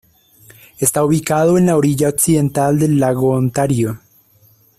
[0.79, 3.99] Está ubicado en la orilla occidental del lago Ontario.